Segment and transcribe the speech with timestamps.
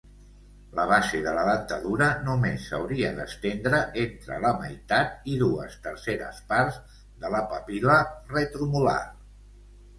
[0.77, 6.83] La base de la dentadura només s'hauria d'estendre entre la meitat i dues tercers parts
[7.23, 8.03] de la papil·la
[8.37, 9.01] retromolar.